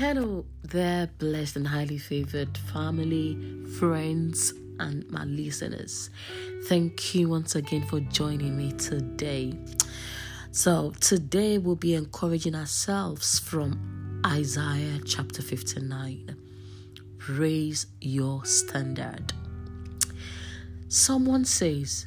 Hello 0.00 0.46
there, 0.62 1.10
blessed 1.18 1.56
and 1.56 1.68
highly 1.68 1.98
favored 1.98 2.56
family, 2.72 3.36
friends, 3.78 4.54
and 4.78 5.06
my 5.10 5.24
listeners. 5.24 6.08
Thank 6.68 7.14
you 7.14 7.28
once 7.28 7.54
again 7.54 7.86
for 7.86 8.00
joining 8.00 8.56
me 8.56 8.72
today. 8.72 9.52
So, 10.52 10.94
today 11.00 11.58
we'll 11.58 11.76
be 11.76 11.92
encouraging 11.92 12.54
ourselves 12.54 13.40
from 13.40 14.22
Isaiah 14.24 15.00
chapter 15.04 15.42
59. 15.42 16.34
Raise 17.28 17.86
your 18.00 18.46
standard. 18.46 19.34
Someone 20.88 21.44
says 21.44 22.06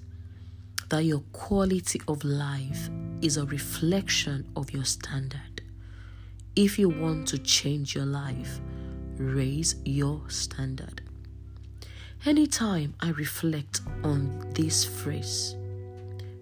that 0.90 1.04
your 1.06 1.22
quality 1.32 2.02
of 2.08 2.24
life 2.24 2.90
is 3.22 3.38
a 3.38 3.46
reflection 3.46 4.48
of 4.56 4.72
your 4.72 4.84
standard. 4.84 5.53
If 6.56 6.78
you 6.78 6.88
want 6.88 7.28
to 7.30 7.40
change 7.40 7.96
your 7.96 8.06
life, 8.06 8.62
raise 9.18 9.74
your 9.86 10.22
standard. 10.30 11.02
Anytime 12.28 12.94
I 13.00 13.10
reflect 13.10 13.82
on 14.04 14.52
this 14.54 14.86
phrase, 14.86 15.56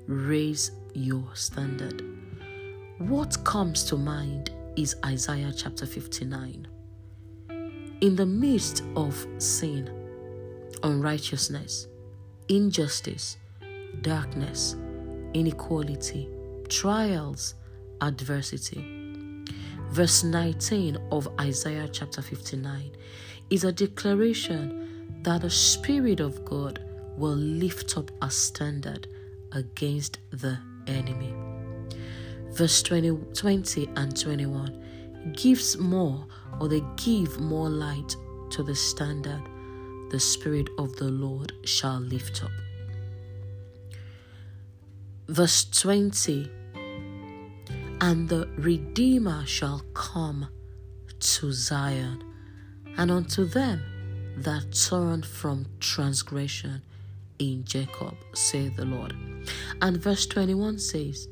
raise 0.08 0.72
your 0.94 1.34
standard, 1.34 2.04
what 2.98 3.42
comes 3.46 3.86
to 3.86 3.96
mind 3.96 4.52
is 4.76 4.98
Isaiah 5.06 5.54
chapter 5.56 5.86
59. 5.86 6.68
In 8.02 8.16
the 8.18 8.26
midst 8.26 8.84
of 8.98 9.26
sin, 9.38 9.90
unrighteousness, 10.84 11.88
injustice, 12.50 13.38
darkness, 14.02 14.76
inequality, 15.34 16.28
trials, 16.68 17.56
adversity, 18.02 19.01
Verse 19.92 20.24
19 20.24 20.98
of 21.12 21.28
Isaiah 21.40 21.90
chapter 21.92 22.22
59 22.22 22.92
is 23.50 23.66
a 23.66 23.74
declaration 23.74 25.20
that 25.24 25.42
the 25.42 25.50
Spirit 25.50 26.22
of 26.22 26.46
God 26.46 26.80
will 27.18 27.36
lift 27.36 27.98
up 27.98 28.10
a 28.22 28.32
standard 28.32 29.08
against 29.52 30.20
the 30.32 30.58
enemy. 30.88 31.34
Verse 32.52 32.82
20, 32.84 33.18
20 33.34 33.90
and 33.98 34.18
21 34.18 35.34
gives 35.34 35.78
more 35.78 36.26
or 36.62 36.70
they 36.70 36.82
give 36.96 37.42
more 37.42 37.70
light 37.70 38.16
to 38.52 38.64
the 38.64 38.76
standard 38.76 39.44
the 40.10 40.20
Spirit 40.22 40.70
of 40.78 40.96
the 40.96 41.10
Lord 41.10 41.52
shall 41.66 42.00
lift 42.00 42.46
up. 42.46 42.52
Verse 45.28 45.66
20 45.66 46.50
and 48.02 48.28
the 48.28 48.50
Redeemer 48.58 49.46
shall 49.46 49.84
come 49.94 50.48
to 51.20 51.54
Zion, 51.54 52.24
and 52.98 53.12
unto 53.12 53.46
them 53.46 53.84
that 54.38 54.74
turn 54.74 55.22
from 55.22 55.68
transgression 55.80 56.82
in 57.38 57.64
Jacob, 57.64 58.16
saith 58.34 58.76
the 58.76 58.86
Lord. 58.86 59.16
And 59.84 59.98
verse 59.98 60.26
21 60.26 60.80
says, 60.80 61.28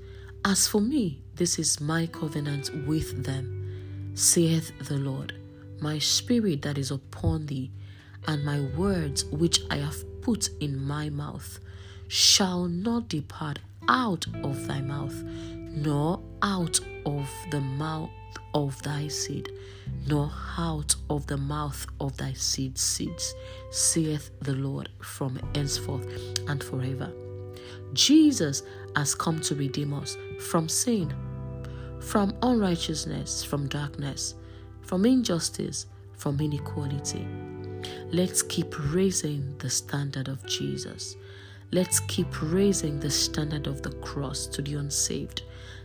As 0.46 0.68
for 0.68 0.80
me, 0.80 1.24
this 1.36 1.58
is 1.58 1.82
my 1.82 2.06
covenant 2.06 2.70
with 2.86 3.24
them, 3.24 4.12
saith 4.14 4.72
the 4.88 4.98
Lord. 4.98 5.34
My 5.82 5.98
spirit 5.98 6.62
that 6.62 6.78
is 6.78 6.92
upon 6.92 7.48
thee, 7.48 7.72
and 8.28 8.46
my 8.46 8.62
words 8.78 9.26
which 9.26 9.62
I 9.72 9.78
have 9.78 10.04
put 10.22 10.50
in 10.60 10.80
my 10.80 11.10
mouth, 11.10 11.60
shall 12.08 12.66
not 12.66 13.08
depart 13.08 13.60
out 13.90 14.26
of 14.44 14.68
thy 14.68 14.80
mouth, 14.80 15.16
nor 15.24 16.22
out 16.42 16.80
of 17.06 17.30
the 17.52 17.60
mouth 17.60 18.10
of 18.54 18.82
thy 18.84 19.08
seed, 19.08 19.52
nor 20.08 20.32
out 20.58 20.96
of 21.10 21.26
the 21.28 21.38
mouth 21.38 21.86
of 22.00 22.16
thy 22.18 22.32
seed 22.34 22.78
seeds, 22.78 23.34
saith 23.72 24.30
the 24.42 24.54
Lord 24.54 24.90
from 25.02 25.40
henceforth 25.56 26.08
and 26.48 26.64
forever. 26.64 27.12
Jesus 27.94 28.64
has 28.96 29.16
come 29.16 29.40
to 29.42 29.56
redeem 29.56 29.94
us 29.94 30.16
from 30.40 30.70
sin, 30.70 31.14
from 32.00 32.36
unrighteousness, 32.44 33.44
from 33.44 33.68
darkness, 33.68 34.36
from 34.82 35.06
injustice, 35.06 35.88
from 36.16 36.40
inequality. 36.40 37.28
Let's 38.12 38.44
keep 38.44 38.76
raising 38.94 39.58
the 39.58 39.70
standard 39.70 40.28
of 40.28 40.46
Jesus. 40.46 41.16
Let's 41.72 42.00
keep 42.00 42.28
raising 42.42 43.00
the 43.00 43.12
standard 43.12 43.68
of 43.68 43.84
the 43.84 43.92
cross 43.92 44.48
to 44.48 44.62
the 44.64 44.74
unsaved. 44.76 45.44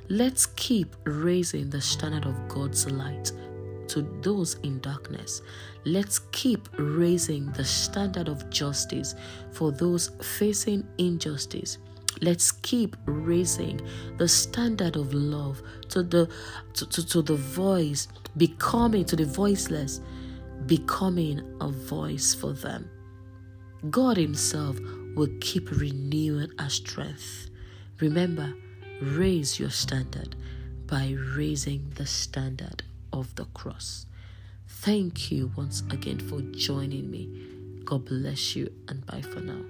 Let's 0.08 0.46
keep 0.46 0.96
raising 1.04 1.68
the 1.68 1.80
standard 1.80 2.24
of 2.24 2.48
God's 2.48 2.90
light 2.90 3.32
to 3.88 4.00
those 4.22 4.54
in 4.62 4.80
darkness. 4.80 5.42
Let's 5.84 6.20
keep 6.32 6.68
raising 6.78 7.52
the 7.52 7.66
standard 7.66 8.28
of 8.28 8.48
justice 8.48 9.14
for 9.52 9.72
those 9.72 10.10
facing 10.22 10.86
injustice. 10.96 11.76
Let's 12.22 12.50
keep 12.50 12.96
raising 13.04 13.80
the 14.16 14.28
standard 14.28 14.96
of 14.96 15.12
love 15.12 15.62
to 15.90 16.02
the 16.02 16.30
to, 16.74 16.86
to, 16.86 17.06
to 17.08 17.22
the 17.22 17.36
voice, 17.36 18.08
becoming 18.38 19.04
to 19.04 19.16
the 19.16 19.26
voiceless, 19.26 20.00
becoming 20.64 21.42
a 21.60 21.68
voice 21.68 22.34
for 22.34 22.54
them. 22.54 22.88
God 23.90 24.16
Himself 24.16 24.78
will 25.14 25.28
keep 25.40 25.70
renewing 25.70 26.50
our 26.58 26.70
strength. 26.70 27.50
Remember, 28.00 28.54
raise 29.02 29.60
your 29.60 29.70
standard 29.70 30.34
by 30.86 31.16
raising 31.36 31.90
the 31.96 32.06
standard 32.06 32.82
of 33.12 33.34
the 33.34 33.44
cross. 33.46 34.06
Thank 34.68 35.30
you 35.30 35.52
once 35.56 35.82
again 35.90 36.18
for 36.18 36.40
joining 36.40 37.10
me. 37.10 37.28
God 37.84 38.06
bless 38.06 38.56
you 38.56 38.72
and 38.88 39.04
bye 39.06 39.22
for 39.22 39.40
now. 39.40 39.60